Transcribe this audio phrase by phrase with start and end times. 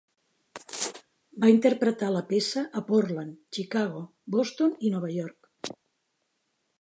[1.43, 4.01] Va interpretar la peça a Portland, Chicago,
[4.37, 5.73] Boston i Nova York.